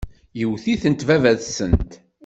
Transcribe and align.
Iwet-itent 0.41 1.05
baba-tsent. 1.07 1.91